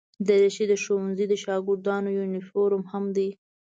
دریشي 0.27 0.65
د 0.69 0.73
ښوونځي 0.83 1.25
د 1.29 1.33
شاګردانو 1.43 2.09
یونیفورم 2.19 2.81
هم 2.91 3.03
وي. 3.15 3.29